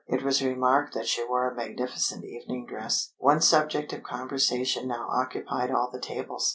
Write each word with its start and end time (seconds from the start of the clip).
It 0.07 0.23
was 0.23 0.41
remarked 0.41 0.95
that 0.95 1.05
she 1.05 1.23
wore 1.23 1.47
a 1.47 1.53
magnificent 1.53 2.25
evening 2.25 2.65
dress. 2.65 3.13
One 3.19 3.39
subject 3.39 3.93
of 3.93 4.01
conversation 4.01 4.87
now 4.87 5.05
occupied 5.07 5.69
all 5.69 5.91
the 5.91 5.99
tables. 5.99 6.49